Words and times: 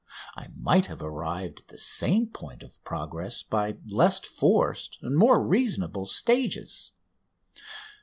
I 0.35 0.47
might 0.59 0.87
have 0.87 1.03
arrived 1.03 1.59
at 1.59 1.67
the 1.67 1.77
same 1.77 2.25
point 2.25 2.63
of 2.63 2.83
progress 2.83 3.43
by 3.43 3.77
less 3.87 4.19
forced 4.21 4.97
and 5.03 5.15
more 5.15 5.39
reasonable 5.45 6.07
stages. 6.07 6.91